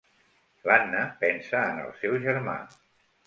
L'Anna 0.69 1.03
pensa 1.25 1.61
en 1.73 1.79
el 1.83 1.93
seu 2.01 2.17
germà. 2.27 2.57